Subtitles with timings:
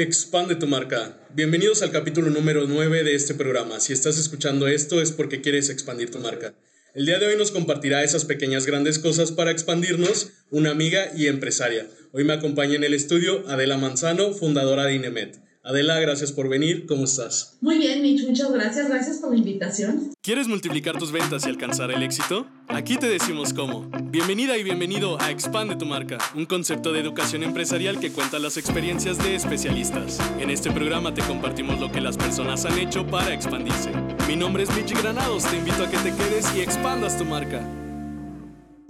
[0.00, 1.18] Expande tu marca.
[1.34, 3.80] Bienvenidos al capítulo número 9 de este programa.
[3.80, 6.54] Si estás escuchando esto es porque quieres expandir tu marca.
[6.94, 11.26] El día de hoy nos compartirá esas pequeñas grandes cosas para expandirnos una amiga y
[11.26, 11.86] empresaria.
[12.12, 15.38] Hoy me acompaña en el estudio Adela Manzano, fundadora de Inemet.
[15.62, 16.86] Adela, gracias por venir.
[16.86, 17.58] ¿Cómo estás?
[17.60, 18.88] Muy bien, Mitch, muchas gracias.
[18.88, 20.10] Gracias por la invitación.
[20.22, 22.46] ¿Quieres multiplicar tus ventas y alcanzar el éxito?
[22.68, 23.90] Aquí te decimos cómo.
[24.04, 28.56] Bienvenida y bienvenido a Expande tu marca, un concepto de educación empresarial que cuenta las
[28.56, 30.18] experiencias de especialistas.
[30.38, 33.90] En este programa te compartimos lo que las personas han hecho para expandirse.
[34.28, 37.60] Mi nombre es Mitch Granados, te invito a que te quedes y expandas tu marca.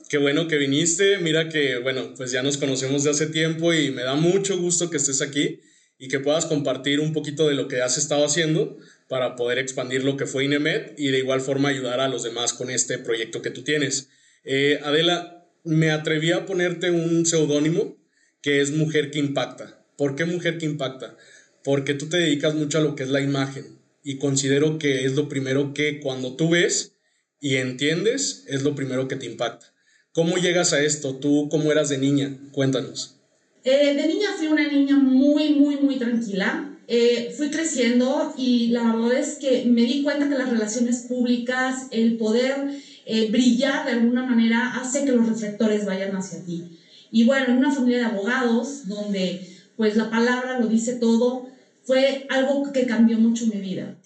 [0.08, 3.90] Qué bueno que viniste, mira que, bueno, pues ya nos conocemos de hace tiempo y
[3.90, 5.58] me da mucho gusto que estés aquí
[6.00, 10.02] y que puedas compartir un poquito de lo que has estado haciendo para poder expandir
[10.02, 13.42] lo que fue INEMED y de igual forma ayudar a los demás con este proyecto
[13.42, 14.08] que tú tienes.
[14.42, 17.98] Eh, Adela, me atreví a ponerte un seudónimo
[18.40, 19.84] que es Mujer que Impacta.
[19.98, 21.18] ¿Por qué Mujer que Impacta?
[21.62, 25.12] Porque tú te dedicas mucho a lo que es la imagen y considero que es
[25.12, 26.94] lo primero que cuando tú ves
[27.40, 29.74] y entiendes es lo primero que te impacta.
[30.12, 31.16] ¿Cómo llegas a esto?
[31.16, 32.38] ¿Tú cómo eras de niña?
[32.52, 33.19] Cuéntanos.
[33.64, 36.66] Eh, de niña fui una niña muy, muy, muy tranquila.
[36.88, 41.86] Eh, fui creciendo y la verdad es que me di cuenta que las relaciones públicas,
[41.92, 42.70] el poder
[43.06, 46.78] eh, brillar de alguna manera, hace que los reflectores vayan hacia ti.
[47.12, 51.46] Y bueno, en una familia de abogados, donde pues la palabra lo dice todo,
[51.84, 53.96] fue algo que cambió mucho mi vida.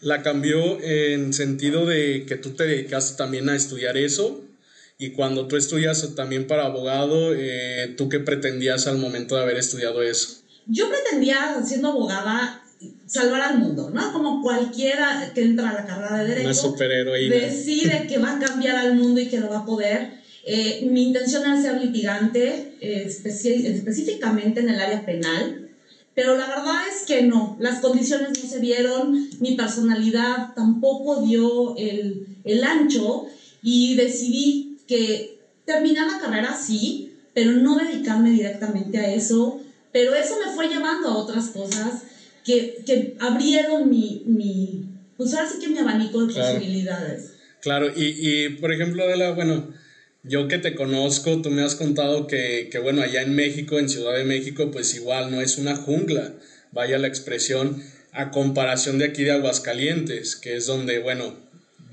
[0.00, 4.42] ¿La cambió en sentido de que tú te dedicaste también a estudiar eso?
[4.98, 9.56] Y cuando tú estudias también para abogado, eh, ¿tú qué pretendías al momento de haber
[9.56, 10.42] estudiado eso?
[10.66, 12.62] Yo pretendía, siendo abogada,
[13.06, 14.12] salvar al mundo, ¿no?
[14.12, 16.48] Como cualquiera que entra a la carrera de Derecho.
[17.28, 20.22] Decide que va a cambiar al mundo y que lo va a poder.
[20.46, 25.70] Eh, mi intención era ser litigante, eh, específicamente en el área penal,
[26.14, 31.76] pero la verdad es que no, las condiciones no se vieron, mi personalidad tampoco dio
[31.76, 33.26] el, el ancho
[33.62, 39.60] y decidí que terminar la carrera sí, pero no dedicarme directamente a eso,
[39.92, 42.02] pero eso me fue llevando a otras cosas
[42.44, 44.84] que, que abrieron mi, mi,
[45.16, 47.32] pues ahora sí que mi abanico de posibilidades.
[47.60, 49.72] Claro, y, y por ejemplo, Adela, bueno,
[50.22, 53.88] yo que te conozco, tú me has contado que, que, bueno, allá en México, en
[53.88, 56.34] Ciudad de México, pues igual no es una jungla,
[56.72, 61.43] vaya la expresión, a comparación de aquí de Aguascalientes, que es donde, bueno,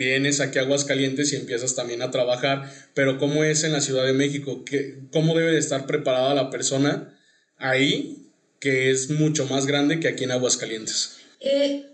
[0.02, 4.04] vienes aquí a Aguascalientes y empiezas también a trabajar, pero ¿cómo es en la Ciudad
[4.04, 4.64] de México?
[4.66, 7.16] ¿Qué, ¿Cómo debe de estar preparada la persona
[7.58, 11.18] ahí, que es mucho más grande que aquí en Aguascalientes?
[11.40, 11.86] Eh,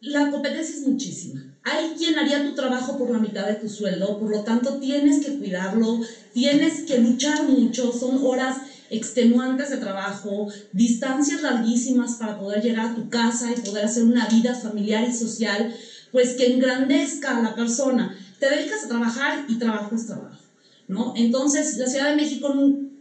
[0.00, 1.58] la competencia es muchísima.
[1.62, 5.24] Hay quien haría tu trabajo por la mitad de tu sueldo, por lo tanto tienes
[5.24, 6.00] que cuidarlo,
[6.34, 8.58] tienes que luchar mucho, son horas
[8.90, 14.28] extenuantes de trabajo, distancias larguísimas para poder llegar a tu casa y poder hacer una
[14.28, 15.74] vida familiar y social
[16.12, 18.16] pues que engrandezca a la persona.
[18.38, 20.42] Te dedicas a trabajar y trabajo es trabajo,
[20.86, 21.14] ¿no?
[21.16, 22.54] Entonces, la Ciudad de México,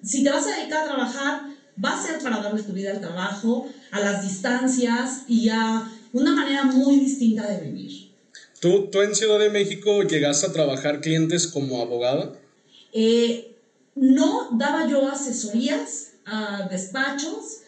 [0.03, 1.41] si te vas a dedicar a trabajar,
[1.83, 6.33] va a ser para darle tu vida al trabajo, a las distancias y a una
[6.33, 8.11] manera muy distinta de vivir.
[8.59, 12.33] ¿Tú, tú en Ciudad de México llegaste a trabajar clientes como abogada?
[12.91, 13.55] Eh,
[13.95, 17.59] no, daba yo asesorías a despachos,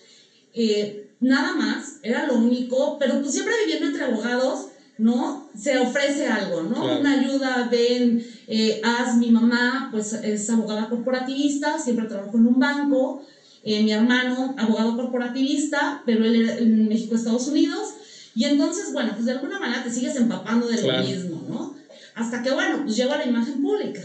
[0.53, 4.68] eh, nada más, era lo único, pero pues siempre viviendo entre abogados,
[4.99, 5.49] ¿no?
[5.57, 6.99] Se ofrece algo, ¿no?
[6.99, 12.59] Una ayuda, ven, eh, haz, mi mamá, pues es abogada corporativista, siempre trabajó en un
[12.59, 13.25] banco,
[13.63, 17.93] eh, mi hermano, abogado corporativista, pero él era en México, Estados Unidos,
[18.35, 21.75] y entonces, bueno, pues de alguna manera te sigues empapando de lo mismo, ¿no?
[22.15, 24.01] Hasta que, bueno, pues llego a la imagen pública.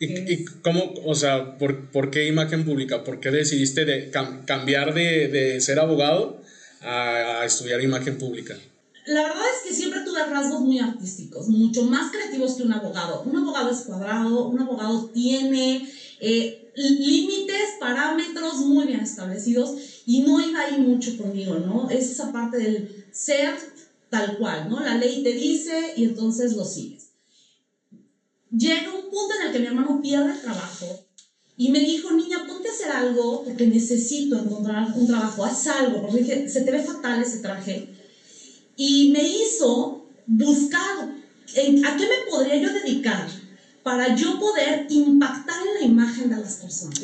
[0.00, 3.04] ¿Y, cómo, o sea, ¿por, por, qué imagen pública?
[3.04, 6.42] ¿Por qué decidiste de cambiar de, de, ser abogado
[6.80, 8.56] a, a estudiar imagen pública?
[9.06, 13.22] La verdad es que siempre tuve rasgos muy artísticos, mucho más creativos que un abogado.
[13.22, 15.88] Un abogado es cuadrado, un abogado tiene
[16.20, 19.74] eh, límites, parámetros muy bien establecidos
[20.06, 21.90] y no iba ahí mucho conmigo, ¿no?
[21.90, 23.56] Es esa parte del ser
[24.08, 24.80] tal cual, ¿no?
[24.80, 27.08] La ley te dice y entonces lo sigues.
[28.56, 30.86] Llega un punto en el que mi hermano pierde el trabajo
[31.56, 36.02] y me dijo, niña, ponte a hacer algo porque necesito encontrar un trabajo, haz algo,
[36.02, 38.01] porque dije, se te ve fatal ese traje
[38.76, 41.14] y me hizo buscar
[41.54, 43.28] en, a qué me podría yo dedicar
[43.82, 47.00] para yo poder impactar en la imagen de las personas.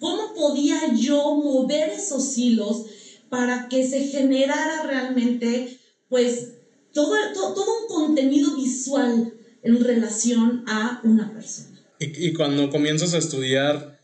[0.00, 2.86] ¿Cómo podía yo mover esos hilos
[3.28, 5.78] para que se generara realmente,
[6.08, 6.54] pues,
[6.92, 9.32] todo, todo, todo un contenido visual
[9.62, 11.78] en relación a una persona?
[12.00, 13.97] Y, y, cuando comienzas a estudiar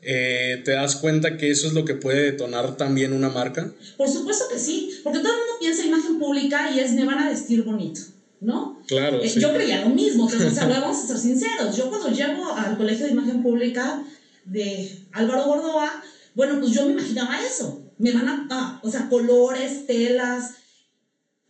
[0.00, 3.72] eh, ¿te das cuenta que eso es lo que puede detonar también una marca?
[3.96, 7.18] Por supuesto que sí, porque todo el mundo piensa imagen pública y es me van
[7.18, 8.00] a vestir bonito,
[8.40, 8.80] ¿no?
[8.86, 9.20] Claro.
[9.22, 11.76] Eh, yo creía lo mismo, pero o sea, vamos a ser sinceros.
[11.76, 14.04] Yo cuando llego al Colegio de Imagen Pública
[14.44, 16.02] de Álvaro Gordoa,
[16.34, 17.82] bueno, pues yo me imaginaba eso.
[17.98, 20.54] Me van a, ah, o sea, colores, telas.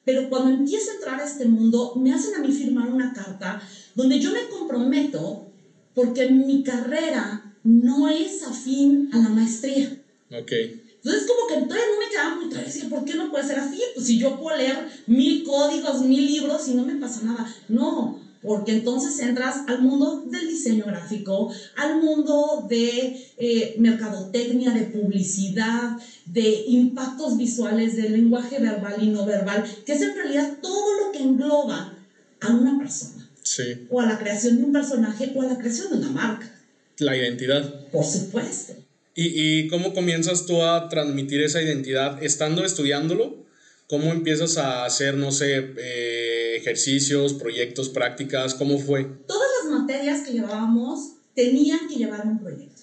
[0.06, 3.60] Pero cuando empiezo a entrar a este mundo, me hacen a mí firmar una carta
[3.94, 5.52] donde yo me comprometo
[5.94, 10.00] porque mi carrera no es afín a la maestría.
[10.30, 10.52] Ok.
[10.52, 12.66] Entonces, como que todavía no me quedaba muy claro.
[12.66, 13.80] Decía, ¿por qué no puede ser afín?
[13.94, 17.54] Pues si yo puedo leer mil códigos, mil libros y no me pasa nada.
[17.68, 24.84] No, porque entonces entras al mundo del diseño gráfico, al mundo de eh, mercadotecnia, de
[24.84, 31.04] publicidad, de impactos visuales, de lenguaje verbal y no verbal, que es en realidad todo
[31.04, 31.94] lo que engloba
[32.40, 33.28] a una persona.
[33.42, 33.86] Sí.
[33.90, 36.57] O a la creación de un personaje o a la creación de una marca.
[36.98, 37.88] La identidad.
[37.90, 38.74] Por supuesto.
[39.14, 43.46] ¿Y, ¿Y, cómo comienzas tú a transmitir esa identidad estando estudiándolo?
[43.88, 48.54] ¿Cómo empiezas a hacer, no sé, eh, ejercicios, proyectos, prácticas?
[48.54, 49.04] ¿Cómo fue?
[49.26, 52.82] Todas las materias que llevábamos tenían que llevar un proyecto.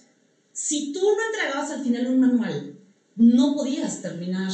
[0.51, 2.73] Si tú no entregabas al final un manual,
[3.15, 4.51] no podías terminar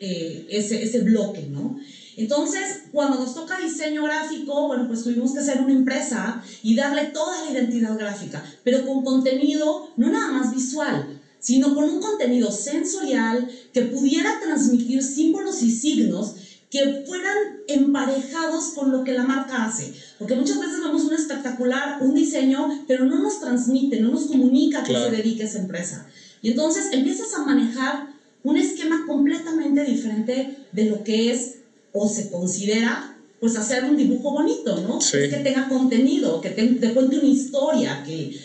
[0.00, 1.78] eh, ese, ese bloque, ¿no?
[2.16, 7.06] Entonces, cuando nos toca diseño gráfico, bueno, pues tuvimos que hacer una empresa y darle
[7.06, 12.50] toda la identidad gráfica, pero con contenido no nada más visual, sino con un contenido
[12.50, 16.34] sensorial que pudiera transmitir símbolos y signos
[16.70, 17.36] que fueran
[17.68, 19.94] emparejados con lo que la marca hace.
[20.18, 24.80] Porque muchas veces vemos un espectacular, un diseño, pero no nos transmite, no nos comunica
[24.80, 26.06] a qué se dedica esa empresa.
[26.42, 28.08] Y entonces empiezas a manejar
[28.42, 31.58] un esquema completamente diferente de lo que es
[31.94, 34.98] o se considera pues hacer un dibujo bonito, ¿no?
[34.98, 38.36] que tenga contenido, que te, te, cuente una historia, que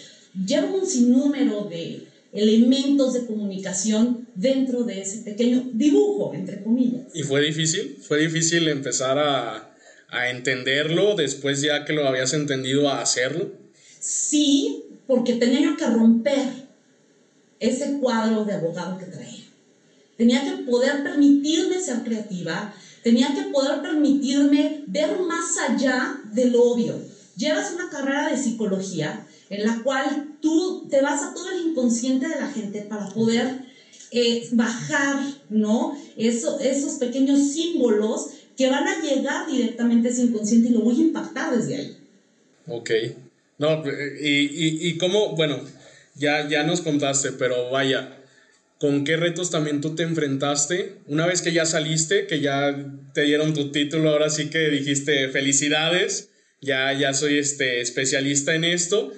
[0.46, 7.06] lleve un sinnúmero de elementos de comunicación dentro de ese pequeño dibujo, entre comillas.
[7.14, 7.98] ¿Y fue difícil?
[8.02, 9.74] ¿Fue difícil empezar a,
[10.10, 13.52] a entenderlo después ya que lo habías entendido a hacerlo?
[14.00, 16.50] Sí, porque tenía yo que romper
[17.60, 19.46] ese cuadro de abogado que traía.
[20.18, 26.96] Tenía que poder permitirme ser creativa, tenía que poder permitirme ver más allá del obvio.
[27.36, 32.28] Llevas una carrera de psicología en la cual tú te vas a todo el inconsciente
[32.28, 33.66] de la gente para poder
[34.12, 35.20] eh, bajar,
[35.50, 35.96] ¿no?
[36.18, 40.98] Eso, esos pequeños símbolos que van a llegar directamente a ese inconsciente y lo voy
[40.98, 41.98] a impactar desde ahí.
[42.68, 42.92] Ok.
[43.58, 43.84] No,
[44.22, 45.60] y, y, y cómo, bueno,
[46.16, 48.19] ya, ya nos contaste, pero vaya,
[48.80, 51.02] ¿con qué retos también tú te enfrentaste?
[51.08, 52.76] Una vez que ya saliste, que ya
[53.14, 56.30] te dieron tu título, ahora sí que dijiste felicidades,
[56.62, 59.14] ya, ya soy este, especialista en esto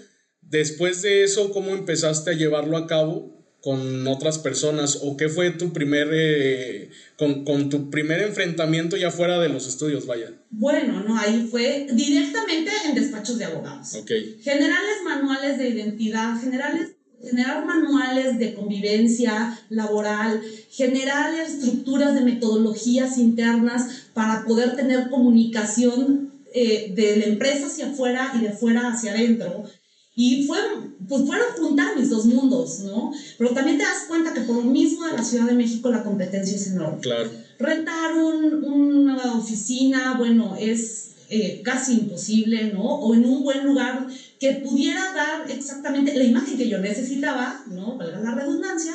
[0.51, 4.99] Después de eso, ¿cómo empezaste a llevarlo a cabo con otras personas?
[5.01, 9.65] ¿O qué fue tu primer, eh, con, con, tu primer enfrentamiento ya fuera de los
[9.65, 10.33] estudios, vaya?
[10.49, 13.97] Bueno, no, ahí fue directamente en despachos de abogados.
[14.41, 23.87] Generales manuales de identidad, generales generar manuales de convivencia laboral, generar estructuras de metodologías internas
[24.13, 29.63] para poder tener comunicación eh, de la empresa hacia afuera y de fuera hacia adentro.
[30.13, 33.13] Y fueron, pues fueron juntar mis dos mundos, ¿no?
[33.37, 36.03] Pero también te das cuenta que por lo mismo de la Ciudad de México la
[36.03, 36.99] competencia es enorme.
[36.99, 37.29] Claro.
[37.57, 42.83] Rentar un, una oficina, bueno, es eh, casi imposible, ¿no?
[42.83, 44.05] O en un buen lugar
[44.41, 47.95] que pudiera dar exactamente la imagen que yo necesitaba, ¿no?
[47.95, 48.91] Valga la redundancia.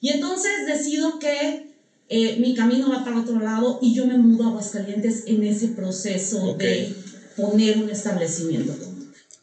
[0.00, 1.74] Y entonces decido que
[2.08, 5.68] eh, mi camino va para otro lado y yo me mudo a Aguascalientes en ese
[5.68, 6.90] proceso de
[7.36, 8.74] poner un establecimiento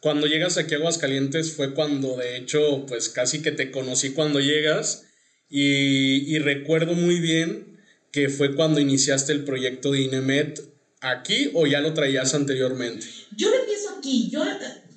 [0.00, 4.38] cuando llegas aquí a Aguascalientes fue cuando de hecho pues casi que te conocí cuando
[4.38, 5.04] llegas
[5.50, 7.80] y, y recuerdo muy bien
[8.12, 10.60] que fue cuando iniciaste el proyecto de INEMET
[11.00, 13.04] aquí o ya lo traías anteriormente.
[13.36, 14.44] Yo lo empiezo aquí, yo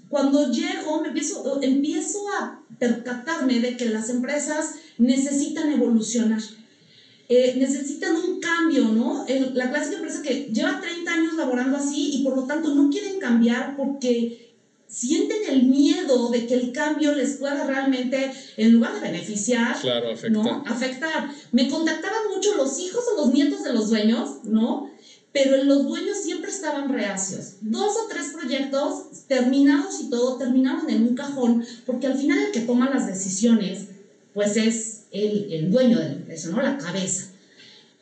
[0.09, 6.41] cuando llego me empiezo, empiezo a percatarme de que las empresas necesitan evolucionar.
[7.31, 9.23] Eh, necesitan un cambio, ¿no?
[9.53, 13.19] la clásica empresa que lleva 30 años laborando así y por lo tanto no quieren
[13.19, 14.49] cambiar porque
[14.87, 20.31] sienten el miedo de que el cambio les pueda realmente, en lugar de beneficiar, afectar.
[20.31, 20.63] ¿no?
[20.65, 21.29] afectar.
[21.51, 24.89] Me contactaban mucho los hijos o los nietos de los dueños, ¿no?
[25.31, 27.53] Pero los dueños siempre estaban reacios.
[27.62, 32.51] Dos o tres proyectos terminados y todo terminaron en un cajón, porque al final el
[32.51, 33.86] que toma las decisiones,
[34.33, 36.62] pues es el, el dueño de la empresa, ¿no?
[36.62, 37.25] La cabeza.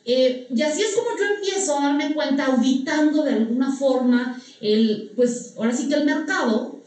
[0.06, 5.12] Eh, y así es como yo empiezo a darme cuenta, auditando de alguna forma, el,
[5.14, 6.80] pues ahora sí que el mercado,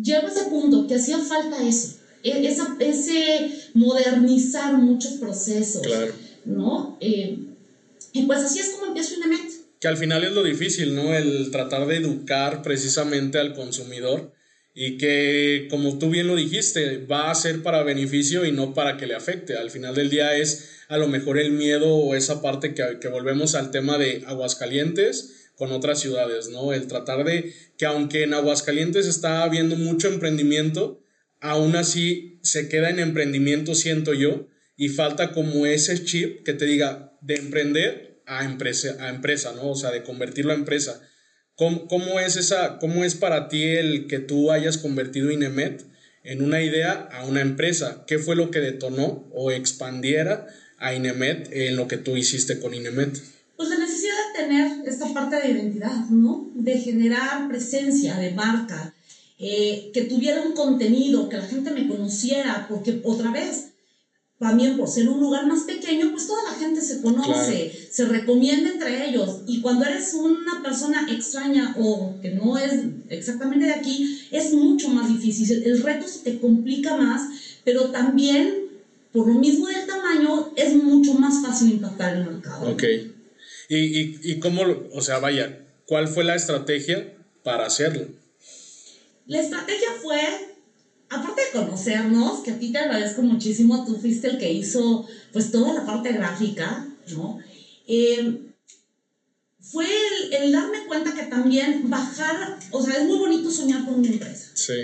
[0.00, 1.94] llego a ese punto que hacía falta eso.
[2.22, 6.12] e, esa, ese modernizar muchos procesos, Claro.
[6.44, 6.96] ¿no?
[7.00, 7.38] Eh,
[8.12, 9.51] y pues así es como empiezo Inemet.
[9.82, 11.12] Que al final es lo difícil, ¿no?
[11.12, 14.32] El tratar de educar precisamente al consumidor
[14.76, 18.96] y que, como tú bien lo dijiste, va a ser para beneficio y no para
[18.96, 19.56] que le afecte.
[19.56, 23.08] Al final del día es a lo mejor el miedo o esa parte que, que
[23.08, 26.72] volvemos al tema de Aguascalientes con otras ciudades, ¿no?
[26.72, 31.02] El tratar de que aunque en Aguascalientes está habiendo mucho emprendimiento,
[31.40, 34.46] aún así se queda en emprendimiento, siento yo,
[34.76, 39.70] y falta como ese chip que te diga de emprender a empresa, a empresa ¿no?
[39.70, 41.00] O sea, de convertirlo a empresa.
[41.56, 45.84] ¿Cómo, cómo es esa, ¿Cómo es para ti el que tú hayas convertido Inemet
[46.24, 48.04] en una idea a una empresa?
[48.06, 50.46] ¿Qué fue lo que detonó o expandiera
[50.78, 53.20] a Inemet en lo que tú hiciste con Inemet?
[53.56, 56.50] Pues la necesidad de tener esta parte de identidad, ¿no?
[56.54, 58.94] De generar presencia de marca,
[59.38, 63.71] eh, que tuviera un contenido, que la gente me conociera, porque otra vez,
[64.42, 67.86] también por ser un lugar más pequeño, pues toda la gente se conoce, Claro.
[67.90, 69.42] se recomienda entre ellos.
[69.46, 72.72] Y cuando eres una persona extraña o que no es
[73.08, 75.62] exactamente de aquí, es mucho más difícil.
[75.64, 77.22] El reto se te complica más,
[77.64, 78.52] pero también,
[79.12, 82.70] por lo mismo del tamaño, es mucho más fácil impactar el mercado.
[82.72, 82.82] Ok.
[83.68, 88.06] ¿Y, y, y cómo, o sea, vaya, cuál fue la estrategia para hacerlo?
[89.26, 90.18] La estrategia fue,
[91.12, 95.50] aparte de conocernos, que a ti te agradezco muchísimo, tú fuiste el que hizo pues
[95.50, 97.38] toda la parte gráfica, ¿no?
[97.86, 98.38] Eh,
[99.60, 103.94] fue el, el darme cuenta que también bajar, o sea, es muy bonito soñar con
[103.94, 104.74] una empresa, Sí.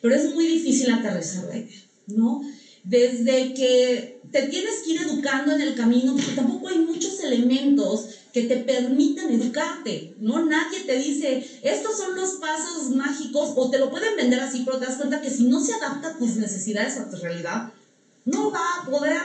[0.00, 2.40] pero es muy difícil aterrizar la idea, ¿no?
[2.84, 8.06] Desde que te tienes que ir educando en el camino, porque tampoco hay muchos elementos
[8.32, 10.42] que te permitan educarte, ¿no?
[10.44, 14.78] Nadie te dice, estos son los pasos mágicos, o te lo pueden vender así, pero
[14.78, 17.72] te das cuenta que si no se adapta a tus necesidades o a tu realidad,
[18.24, 19.18] no va a poder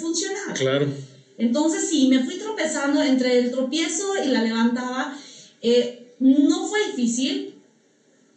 [0.00, 0.54] funcionar.
[0.54, 0.86] Claro.
[1.38, 5.16] Entonces, sí, me fui tropezando entre el tropiezo y la levantada.
[5.60, 7.54] Eh, no fue difícil,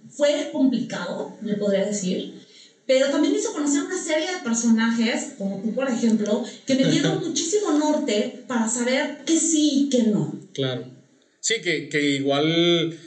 [0.09, 2.44] fue complicado, le podría decir,
[2.87, 6.89] pero también me hizo conocer una serie de personajes, como tú, por ejemplo, que me
[6.89, 10.39] dieron muchísimo norte para saber que sí y que no.
[10.53, 10.85] Claro.
[11.39, 12.97] Sí, que, que igual,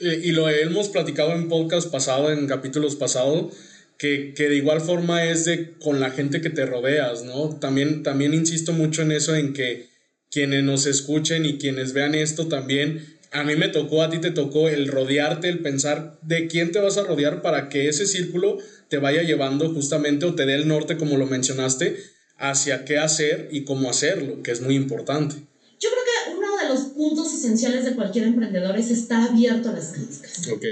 [0.00, 3.54] eh, y lo hemos platicado en podcast pasado, en capítulos pasados,
[3.98, 7.58] que, que de igual forma es de con la gente que te rodeas, ¿no?
[7.58, 9.90] También, también insisto mucho en eso, en que
[10.30, 14.30] quienes nos escuchen y quienes vean esto también, a mí me tocó, a ti te
[14.30, 18.58] tocó el rodearte, el pensar de quién te vas a rodear para que ese círculo
[18.88, 21.96] te vaya llevando justamente o te dé el norte, como lo mencionaste,
[22.38, 25.36] hacia qué hacer y cómo hacerlo, que es muy importante.
[25.78, 29.72] Yo creo que uno de los puntos esenciales de cualquier emprendedor es estar abierto a
[29.72, 30.48] las críticas.
[30.48, 30.64] Ok.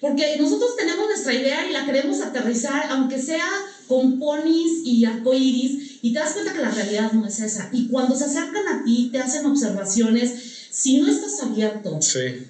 [0.00, 3.46] Porque nosotros tenemos nuestra idea y la queremos aterrizar, aunque sea
[3.86, 7.68] con ponis y arcoiris, y te das cuenta que la realidad no es esa.
[7.72, 12.46] Y cuando se acercan a ti, te hacen observaciones, si no estás abierto, Sí.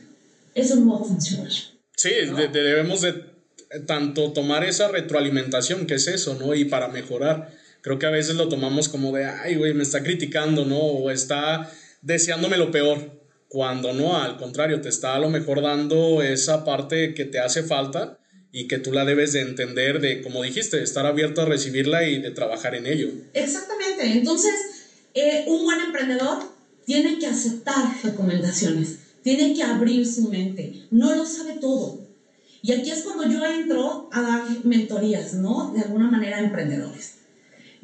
[0.55, 1.51] eso no va a funcionar.
[1.97, 3.25] Sí, de- de- debemos de
[3.87, 6.55] tanto tomar esa retroalimentación, que es eso, ¿no?
[6.55, 7.53] Y para mejorar.
[7.81, 10.79] Creo que a veces lo tomamos como de, ay, güey, me está criticando, ¿no?
[10.79, 13.21] O está deseándome lo peor.
[13.49, 17.63] Cuando no, al contrario, te está a lo mejor dando esa parte que te hace
[17.63, 18.19] falta
[18.53, 22.21] y que tú la debes de entender, de, como dijiste, estar abierto a recibirla y
[22.21, 23.09] de trabajar en ello.
[23.35, 24.05] Exactamente.
[24.07, 24.53] Entonces,
[25.15, 26.39] eh, un buen emprendedor
[26.87, 32.01] tiene que aceptar recomendaciones, tiene que abrir su mente, no lo sabe todo.
[32.63, 35.73] Y aquí es cuando yo entro a dar mentorías, ¿no?
[35.75, 37.15] De alguna manera a emprendedores.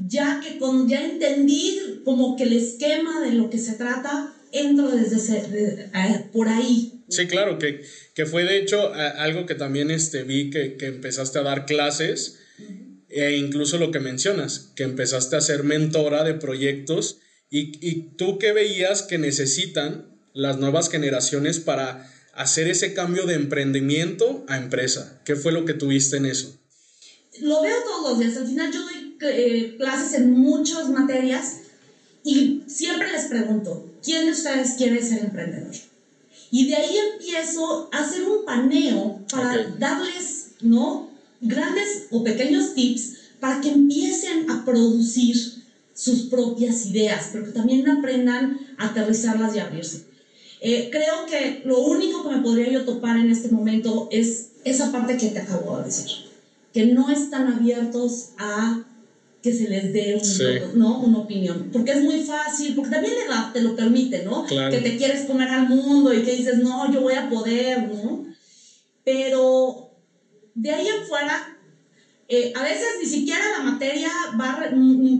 [0.07, 4.89] Ya que con, ya entendí como que el esquema de lo que se trata, entro
[4.91, 7.03] desde ese- de- a- por ahí.
[7.09, 7.83] Sí, claro, que,
[8.15, 12.37] que fue de hecho algo que también este, vi que, que empezaste a dar clases
[13.09, 17.19] e incluso lo que mencionas, que empezaste a ser mentora de proyectos
[17.51, 23.35] y, y tú qué veías que necesitan las nuevas generaciones para hacer ese cambio de
[23.35, 25.21] emprendimiento a empresa.
[25.25, 26.57] ¿Qué fue lo que tuviste en eso?
[27.41, 28.37] Lo veo todos los días.
[28.37, 31.59] Al final yo doy eh, clases en muchas materias
[32.23, 35.75] y siempre les pregunto, ¿quién de ustedes quiere ser emprendedor?
[36.51, 41.11] Y de ahí empiezo a hacer un paneo para darles, ¿no?
[41.41, 45.37] Grandes o pequeños tips para que empiecen a producir
[45.99, 50.05] sus propias ideas, pero que también aprendan a aterrizarlas y abrirse.
[50.61, 54.93] Eh, creo que lo único que me podría yo topar en este momento es esa
[54.93, 56.07] parte que te acabo de decir,
[56.73, 58.85] que no están abiertos a
[59.43, 60.45] que se les dé un- Sí.
[60.75, 61.01] ¿no?
[61.01, 64.45] una opinión, porque es muy fácil, porque también la edad te lo permite, ¿no?
[64.45, 64.71] Claro.
[64.71, 68.25] Que te quieres comer al mundo y que dices, no, yo voy a poder, ¿no?
[69.05, 69.91] Pero
[70.55, 71.58] de ahí en fuera,
[72.31, 74.59] eh, a veces ni siquiera la materia va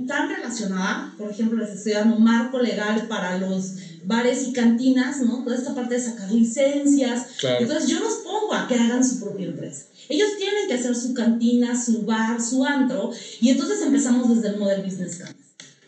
[0.07, 5.43] tan relacionada, por ejemplo, les estoy dando marco legal para los bares y cantinas, ¿no?
[5.43, 7.29] Toda esta parte de sacar licencias.
[7.43, 9.87] Entonces yo los pongo a que hagan su propia empresa.
[10.11, 13.11] Ellos tienen que hacer su cantina, su bar, su antro,
[13.41, 15.37] y entonces empezamos desde el Model Business Canvas.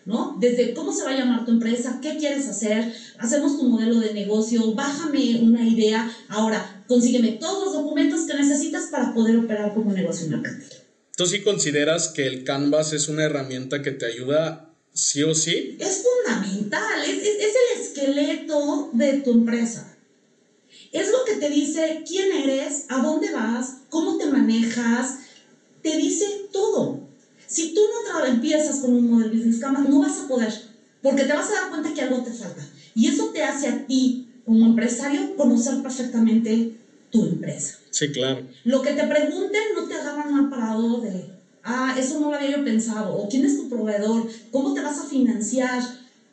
[0.06, 0.38] ¿no?
[0.40, 4.14] Desde cómo se va a llamar tu empresa, qué quieres hacer, hacemos tu modelo de
[4.14, 9.92] negocio, bájame una idea, ahora consígueme todos los documentos que necesitas para poder operar como
[9.92, 10.79] negocio mercantil.
[11.20, 15.76] ¿Tú sí consideras que el Canvas es una herramienta que te ayuda sí o sí?
[15.78, 19.98] Es fundamental, es, es, el esqueleto de tu empresa.
[20.92, 25.18] Es lo que te dice quién eres, a dónde vas, cómo te manejas,
[25.82, 27.06] te dice todo.
[27.46, 30.54] Si tú no empiezas con un modelo business canvas, no vas a poder,
[31.02, 32.66] porque te vas a dar cuenta que algo te falta.
[32.94, 36.79] Y eso te hace a ti, como empresario, conocer perfectamente
[37.10, 37.78] tu empresa.
[37.90, 38.46] Sí, claro.
[38.64, 42.56] Lo que te pregunten no te agarran mal parado de, ah, eso no lo había
[42.56, 45.82] yo pensado, o quién es tu proveedor, cómo te vas a financiar,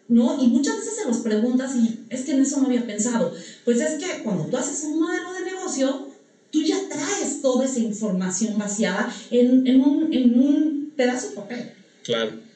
[0.08, 0.42] ¿no?
[0.42, 3.34] Y muchas veces se los preguntas y es que en eso no había pensado.
[3.66, 6.08] Pues es que cuando tú haces un modelo de negocio,
[6.52, 11.72] tú ya traes toda esa información vaciada en, en, un, en un pedazo de papel.
[12.04, 12.47] Claro.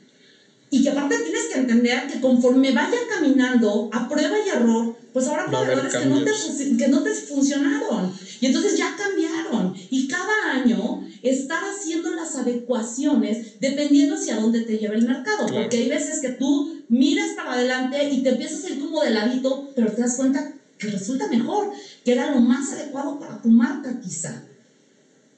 [0.73, 5.27] Y que aparte tienes que entender que conforme vaya caminando a prueba y error, pues
[5.27, 8.13] ahora proveedores que no, te, que no te funcionaron.
[8.39, 9.75] Y entonces ya cambiaron.
[9.89, 15.45] Y cada año estar haciendo las adecuaciones dependiendo hacia dónde te lleva el mercado.
[15.45, 19.09] Porque hay veces que tú miras para adelante y te empiezas a ir como de
[19.09, 21.69] ladito, pero te das cuenta que resulta mejor,
[22.05, 24.45] que era lo más adecuado para tu marca quizá.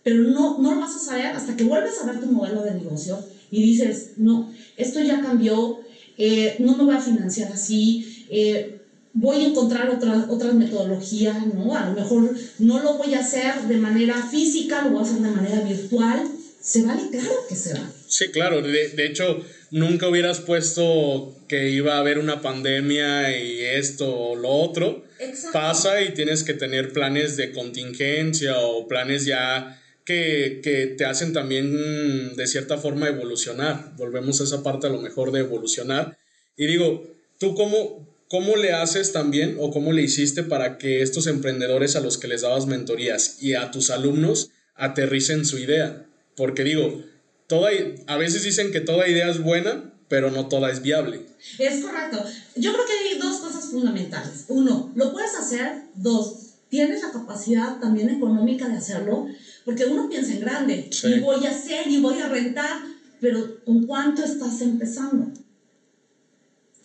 [0.03, 2.73] Pero no, no lo vas a saber hasta que vuelves a ver tu modelo de
[2.73, 3.19] negocio
[3.51, 5.79] y dices, no, esto ya cambió,
[6.17, 8.79] eh, no me voy a financiar así, eh,
[9.13, 11.75] voy a encontrar otras otras metodologías, ¿no?
[11.75, 15.21] A lo mejor no lo voy a hacer de manera física, lo voy a hacer
[15.21, 16.23] de manera virtual.
[16.59, 17.01] ¿Se vale?
[17.11, 17.85] Claro que se vale.
[18.07, 18.61] Sí, claro.
[18.61, 24.35] De, de hecho, nunca hubieras puesto que iba a haber una pandemia y esto o
[24.35, 25.03] lo otro.
[25.51, 31.33] Pasa y tienes que tener planes de contingencia o planes ya que, que, te hacen
[31.33, 33.93] también de cierta forma evolucionar.
[33.97, 36.17] Volvemos a esa parte a lo mejor de evolucionar.
[36.57, 37.03] Y digo,
[37.39, 42.01] ¿tú cómo, cómo le haces también o cómo le hiciste para que estos emprendedores a
[42.01, 46.05] los que les dabas mentorías y a tus alumnos aterricen su idea?
[46.35, 47.03] Porque digo,
[47.47, 47.69] toda,
[48.07, 51.21] a veces dicen que toda idea es buena, pero no toda es viable.
[51.57, 52.23] Es correcto.
[52.55, 54.45] Yo creo que hay dos cosas fundamentales.
[54.47, 55.83] Uno, lo puedes hacer.
[55.95, 56.42] Dos,
[56.73, 59.27] tienes la capacidad también económica de hacerlo.
[59.63, 62.81] Porque uno piensa en grande, y voy a hacer y voy a rentar,
[63.21, 65.31] pero ¿con cuánto estás empezando?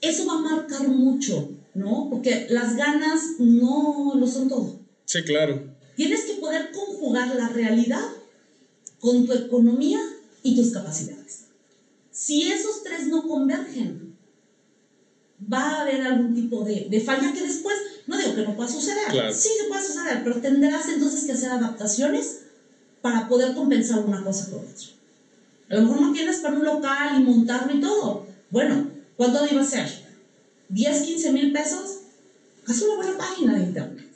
[0.03, 2.09] Eso va a marcar mucho, ¿no?
[2.11, 4.79] Porque las ganas no lo son todo.
[5.07, 5.75] Sí, claro.
[5.97, 8.07] Tienes que poder conjugar la realidad
[9.01, 10.01] con tu economía
[10.43, 11.47] y tus capacidades.
[12.13, 14.08] Si esos tres no convergen,
[15.53, 18.69] va a haber algún tipo de, de falla que después, no digo que no pueda
[18.69, 19.33] suceder, claro.
[19.33, 22.41] sí que puede suceder, pero tendrás entonces que hacer adaptaciones
[23.01, 24.89] para poder compensar una cosa con otra.
[25.71, 28.27] A lo mejor no tienes para un local y montarlo y todo.
[28.51, 29.87] Bueno, ¿cuánto iba a ser?
[30.71, 31.99] ¿10, 15 mil pesos?
[32.67, 34.07] Haz una buena página de internet.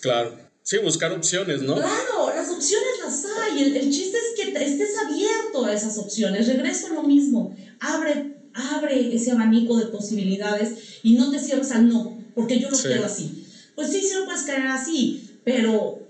[0.00, 0.44] Claro.
[0.62, 1.74] Sí, buscar opciones, ¿no?
[1.74, 3.76] Claro, las opciones las hay.
[3.76, 6.46] El, chiste es que estés abierto a esas opciones.
[6.46, 7.54] Regreso a lo mismo.
[7.80, 12.76] Abre, abre ese abanico de posibilidades y no te cierres al no, porque yo lo
[12.76, 13.46] quiero así.
[13.74, 16.00] Pues sí, sí lo puedes creer así, pero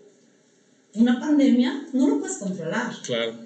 [0.95, 2.93] una pandemia no lo puedes controlar.
[3.05, 3.39] Claro.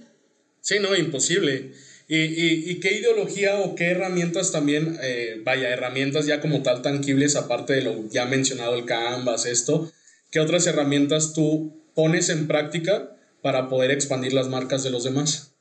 [0.60, 1.72] Sí, no, imposible.
[2.08, 6.82] ¿Y, y, y qué ideología o qué herramientas también, eh, vaya, herramientas ya como tal
[6.82, 9.92] tangibles, aparte de lo ya mencionado, el Canvas, esto,
[10.30, 15.52] qué otras herramientas tú pones en práctica para poder expandir las marcas de los demás?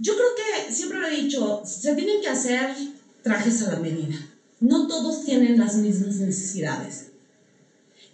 [0.00, 2.74] Yo creo que siempre lo he dicho, se tienen que hacer
[3.22, 4.16] trajes a la medida.
[4.58, 7.08] No todos tienen las mismas necesidades.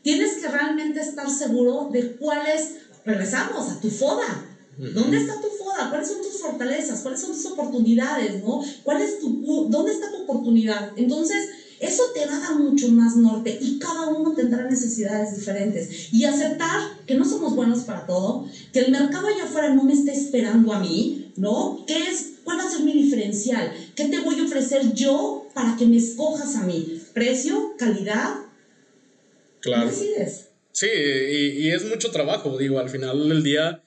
[0.02, 4.44] Tienes que realmente estar seguro de cuáles, regresamos a tu foda.
[4.76, 5.88] ¿Dónde está tu foda?
[5.88, 7.00] ¿Cuáles son tus fortalezas?
[7.02, 8.42] ¿Cuáles son tus oportunidades?
[8.42, 8.60] ¿no?
[8.82, 10.92] ¿Cuál es tu, ¿Dónde está tu oportunidad?
[10.96, 16.12] Entonces, eso te va a dar mucho más norte y cada uno tendrá necesidades diferentes.
[16.12, 19.92] Y aceptar que no somos buenos para todo, que el mercado allá afuera no me
[19.92, 21.84] está esperando a mí, ¿no?
[21.86, 22.34] ¿Qué es?
[22.44, 23.72] ¿Cuál va a ser mi diferencial?
[23.94, 27.00] ¿Qué te voy a ofrecer yo para que me escojas a mí?
[27.12, 27.74] ¿Precio?
[27.78, 28.34] ¿Calidad?
[29.60, 29.90] Claro.
[30.72, 33.82] Sí, y, es mucho trabajo, digo, al final del día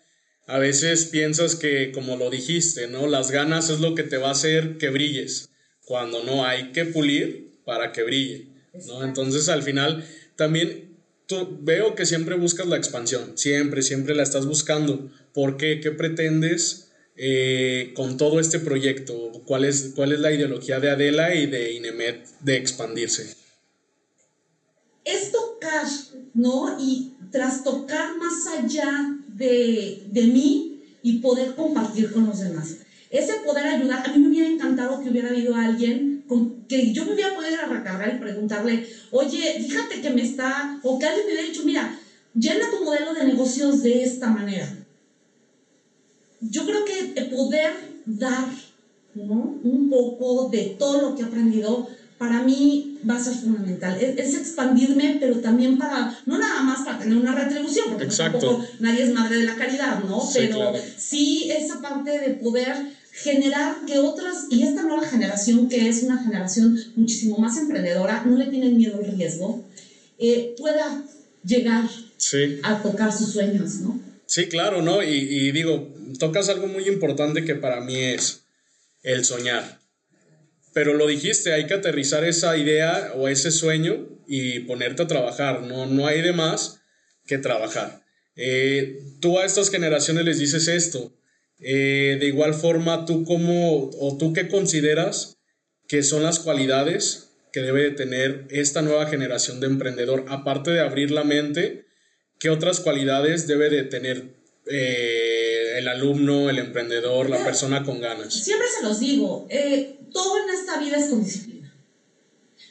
[0.48, 3.06] a veces piensas que, como lo dijiste, ¿no?
[3.08, 5.50] Las ganas es lo que te va a hacer que brilles,
[5.86, 8.48] cuando no hay que pulir para que brille,
[8.88, 9.04] ¿no?
[9.04, 10.04] Entonces al final
[10.36, 15.80] también tú, veo que siempre buscas la expansión, siempre, siempre la estás buscando, ¿Por qué?
[15.80, 16.89] ¿Qué pretendes
[17.22, 19.14] eh, con todo este proyecto?
[19.46, 23.36] ¿Cuál es, ¿Cuál es la ideología de Adela y de Inemet de expandirse?
[25.04, 25.86] Es tocar,
[26.34, 26.78] ¿no?
[26.80, 32.78] Y tras tocar más allá de, de mí y poder compartir con los demás.
[33.10, 37.04] Ese poder ayudar, a mí me hubiera encantado que hubiera habido alguien con que yo
[37.06, 41.34] me hubiera podido recargar y preguntarle, oye, fíjate que me está, o que alguien me
[41.34, 42.00] hubiera dicho, mira,
[42.34, 44.79] llena tu modelo de negocios de esta manera.
[46.42, 47.72] Yo creo que poder
[48.06, 48.46] dar
[49.16, 53.98] un poco de todo lo que he aprendido, para mí va a ser fundamental.
[54.00, 59.04] Es, expandirme, pero también para, no nada más para tener una retribución, porque tampoco nadie
[59.04, 60.22] es madre de la caridad, ¿no?
[60.34, 62.76] pero sí esa parte de poder
[63.14, 68.38] generar que otras, y esta nueva generación, que es una generación muchísimo más emprendedora, no
[68.38, 69.64] le tienen miedo al riesgo,
[70.20, 71.04] eh, pueda
[71.46, 71.86] llegar
[72.64, 74.09] a tocar sus sueños, ¿no?
[74.30, 75.02] Sí, claro, ¿no?
[75.02, 78.44] Y, digo, tocas algo muy importante que para mí es
[79.02, 79.80] el soñar.
[80.72, 85.64] Pero lo dijiste, hay que aterrizar esa idea o ese sueño y ponerte a trabajar.
[85.64, 86.80] No, no hay de más
[87.26, 88.04] que trabajar.
[88.36, 91.12] Eh, tú a estas generaciones les dices esto.
[91.58, 95.40] Eh, de igual forma, tú cómo o tú qué consideras
[95.88, 100.82] que son las cualidades que debe de tener esta nueva generación de emprendedor, aparte de
[100.82, 101.89] abrir la mente,
[102.40, 104.34] ¿qué otras cualidades debe de tener
[104.66, 108.34] eh, el alumno, el emprendedor, la persona con ganas?
[108.34, 111.60] Siempre se los digo, eh, todo en esta vida es con disciplina.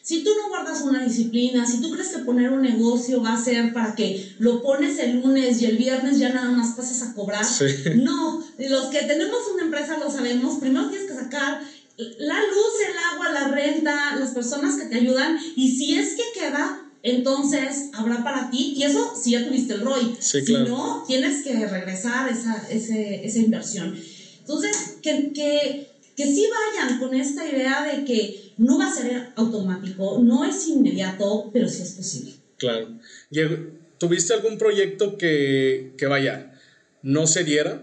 [0.02, 3.44] Si tú no guardas una disciplina, si tú crees que poner un negocio va a
[3.44, 7.14] ser para que lo pones el lunes y el viernes ya nada más pasas a
[7.14, 7.44] cobrar,
[7.96, 11.61] no, los que tenemos una empresa lo sabemos, primero tienes que sacar
[11.98, 16.40] la luz, el agua, la renta, las personas que te ayudan y si es que
[16.40, 20.16] queda, entonces habrá para ti y eso si ya tuviste el ROI.
[20.20, 23.96] si no, tienes que regresar esa, esa inversión.
[24.40, 29.32] Entonces, que, que, que sí vayan con esta idea de que no va a ser
[29.37, 32.32] automático, no es inmediato, pero sí es posible.
[32.56, 32.98] Claro.
[33.98, 36.58] ¿Tuviste algún proyecto que, que vaya,
[37.02, 37.82] no se diera?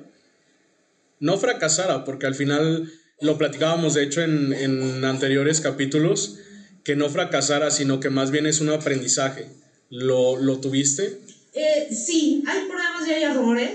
[1.19, 6.39] No fracasara, porque al final lo platicábamos de hecho en, en anteriores capítulos,
[6.85, 9.49] que no fracasara, sino que más bien es un aprendizaje.
[9.89, 11.19] ¿Lo, lo tuviste?
[11.53, 13.71] Eh, sí, hay pruebas y hay errores.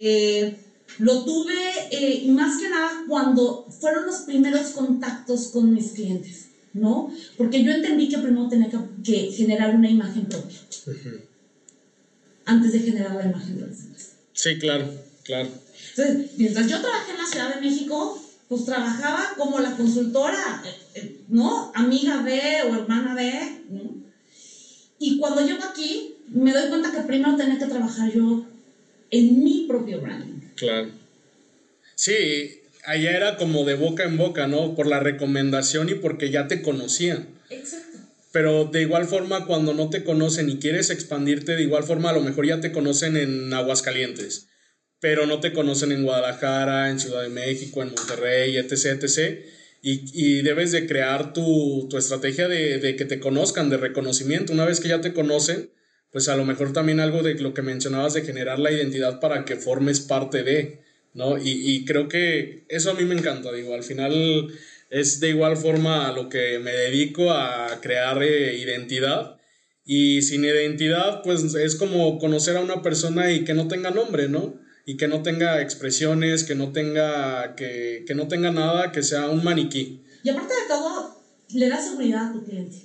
[0.00, 0.56] Eh,
[0.98, 1.54] lo tuve
[1.90, 7.12] eh, más que nada cuando fueron los primeros contactos con mis clientes, ¿no?
[7.36, 8.70] Porque yo entendí que primero tenía
[9.04, 10.58] que, generar una imagen propia.
[12.46, 14.12] Antes de generar la imagen de los demás.
[14.32, 14.88] Sí, claro,
[15.24, 15.50] claro.
[15.90, 20.76] Entonces, mientras yo trabajé en la Ciudad de México, pues trabajaba como la consultora, eh,
[20.94, 21.72] eh, ¿no?
[21.74, 23.96] Amiga de o hermana de, ¿no?
[24.98, 28.46] Y cuando llego aquí, me doy cuenta que primero tenía que trabajar yo
[29.10, 30.40] en mi propio branding.
[30.54, 30.90] Claro.
[31.94, 34.74] Sí, allá era como de boca en boca, ¿no?
[34.74, 37.28] Por la recomendación y porque ya te conocían.
[37.50, 37.98] Exacto.
[38.32, 42.12] Pero de igual forma, cuando no te conocen y quieres expandirte, de igual forma a
[42.12, 44.48] lo mejor ya te conocen en Aguascalientes,
[45.00, 49.44] pero no te conocen en Guadalajara, en Ciudad de México, en Monterrey, etc., etc.,
[49.82, 54.52] y, y, debes de crear tu, tu estrategia de, de, que te conozcan, de reconocimiento.
[54.52, 55.70] Una vez que ya te conocen,
[56.10, 59.44] pues a lo mejor también algo de lo que mencionabas de generar la identidad para
[59.44, 60.80] que formes parte de,
[61.14, 61.38] ¿no?
[61.38, 64.50] Y, y creo que eso a mí me encanta, digo, al final
[64.90, 69.36] es de igual forma a lo que me dedico a crear eh, identidad.
[69.84, 74.28] Y sin identidad, pues es como conocer a una persona y que no tenga nombre,
[74.28, 74.58] ¿no?
[74.86, 79.28] Y que no tenga expresiones, que no tenga, que, que no tenga nada, que sea
[79.28, 80.00] un maniquí.
[80.22, 81.20] Y aparte de todo,
[81.50, 82.78] le da seguridad a tu cliente.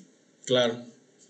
[0.45, 0.83] Claro.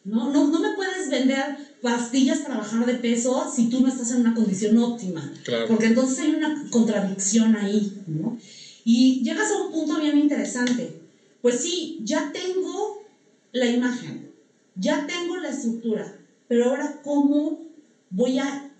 [0.03, 4.11] No, no, no me puedes vender pastillas para bajar de peso si tú no estás
[4.11, 5.33] en una condición óptima.
[5.67, 8.37] Porque entonces hay una contradicción ahí, ¿no?
[8.83, 11.01] Y llegas a un punto bien interesante.
[11.41, 13.03] Pues sí, ya tengo
[13.51, 14.31] la imagen,
[14.75, 16.15] ya tengo la estructura,
[16.47, 17.67] pero ahora cómo
[18.09, 18.70] voy a,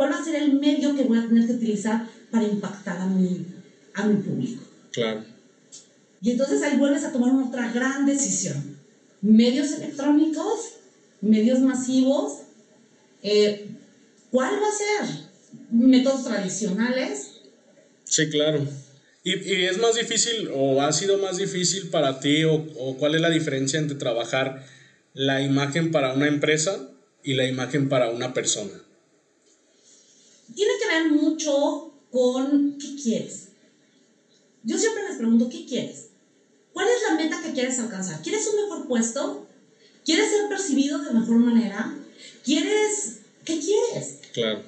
[0.00, 3.04] cuál va a ser el medio que voy a tener que utilizar para impactar a
[3.04, 3.44] mi,
[3.92, 4.62] a mi público.
[4.92, 5.24] Claro.
[6.22, 8.78] Y entonces ahí vuelves a tomar otra gran decisión.
[9.20, 10.80] Medios electrónicos
[11.20, 12.44] medios masivos,
[13.22, 13.66] eh,
[14.30, 15.16] ¿cuál va a ser?
[15.70, 17.32] ¿Métodos tradicionales?
[18.04, 18.66] Sí, claro.
[19.22, 23.16] ¿Y, ¿Y, es más difícil o ha sido más difícil para ti o, o, cuál
[23.16, 24.64] es la diferencia entre trabajar
[25.12, 26.88] la imagen para una empresa
[27.22, 28.72] y la imagen para una persona?
[30.54, 33.48] Tiene que ver mucho con qué quieres.
[34.62, 36.06] Yo siempre les pregunto, ¿qué quieres?
[36.72, 38.20] ¿Cuál es la meta que quieres alcanzar?
[38.22, 39.44] ¿Quieres un mejor puesto?
[40.04, 41.94] ¿Quieres ser percibido de mejor manera?
[42.44, 43.16] ¿Quieres...
[43.44, 44.18] ¿Qué quieres?
[44.32, 44.62] Claro.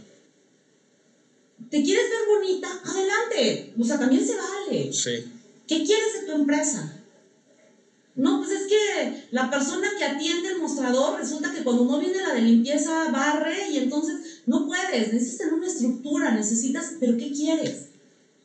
[1.70, 2.80] ¿Te quieres ver bonita?
[2.84, 3.72] Adelante.
[3.78, 4.92] O sea, también se vale.
[4.92, 5.24] Sí.
[5.66, 6.98] ¿Qué quieres de tu empresa?
[8.14, 12.20] No, pues es que la persona que atiende el mostrador resulta que cuando no viene
[12.20, 17.30] la de limpieza barre y entonces no puedes, necesitas tener una estructura, necesitas, pero ¿qué
[17.30, 17.88] quieres?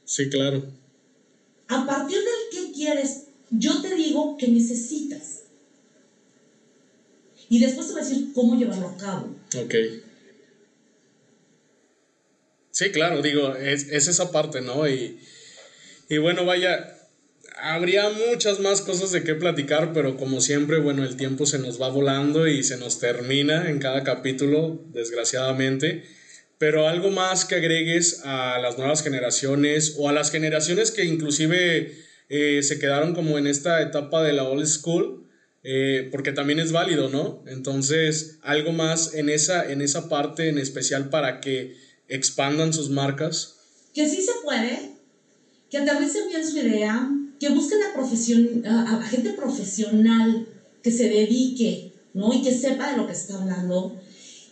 [0.06, 0.66] Sí, claro.
[1.68, 5.44] A partir del qué quieres, yo te digo que necesitas.
[7.50, 9.36] Y después te voy a decir cómo llevarlo a cabo.
[9.58, 9.76] Ok.
[12.72, 14.88] Sí, claro, digo, es, es esa parte, ¿no?
[14.88, 15.20] Y,
[16.10, 16.97] y bueno, vaya,
[17.62, 21.82] habría muchas más cosas de qué platicar, pero como siempre, bueno, el tiempo se nos
[21.82, 26.04] va volando y se nos termina en cada capítulo, desgraciadamente.
[26.58, 31.96] Pero algo más que agregues a las nuevas generaciones o a las generaciones que inclusive
[32.30, 35.28] eh, se quedaron como en esta etapa de la old school,
[35.63, 37.43] eh, porque también es válido, ¿no?
[37.48, 41.76] Entonces, algo más en esa, en esa parte en especial para que
[42.08, 43.58] expandan sus marcas.
[43.93, 44.91] Que sí se puede,
[45.70, 50.47] que aterricen bien su idea, que busquen a, profesión, a, gente profesional
[50.82, 52.34] que se dedique, ¿no?
[52.34, 53.95] Y que sepa de lo que está hablando.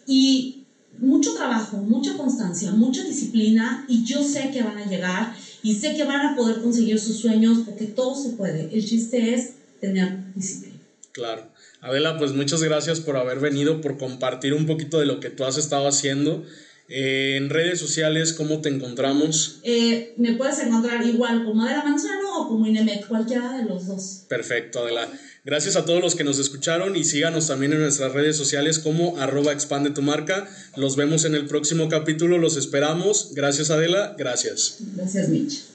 [0.08, 0.64] Y
[1.00, 5.96] mucho trabajo, mucha constancia, mucha disciplina y yo sé que van a llegar y sé
[5.96, 8.70] que van a poder conseguir sus sueños porque todo se puede.
[8.74, 10.76] El chiste es tener disciplina.
[11.12, 11.50] Claro.
[11.82, 15.46] Adela, pues muchas gracias por haber venido, por compartir un poquito de lo que tú
[15.46, 16.44] has estado haciendo
[16.88, 19.60] eh, en redes sociales, ¿cómo te encontramos?
[19.64, 24.24] Eh, me puedes encontrar igual como Adela Manzano o como Inemet, cualquiera de los dos.
[24.28, 25.08] Perfecto, Adela.
[25.44, 29.18] Gracias a todos los que nos escucharon y síganos también en nuestras redes sociales como
[29.18, 30.48] arroba expande tu marca.
[30.76, 33.32] Los vemos en el próximo capítulo, los esperamos.
[33.34, 34.78] Gracias Adela, gracias.
[34.96, 35.75] Gracias Mitch.